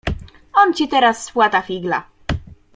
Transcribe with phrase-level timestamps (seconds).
[0.55, 2.03] "On ci teraz spłata figla."